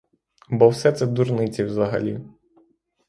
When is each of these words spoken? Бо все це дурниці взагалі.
Бо 0.49 0.69
все 0.69 0.91
це 0.91 1.07
дурниці 1.07 1.63
взагалі. 1.63 2.19